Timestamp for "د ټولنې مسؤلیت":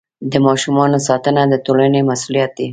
1.49-2.51